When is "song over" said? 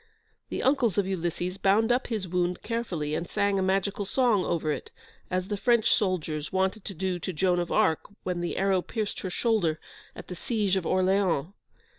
4.03-4.71